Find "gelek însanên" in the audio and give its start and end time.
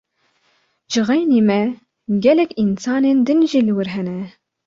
2.25-3.19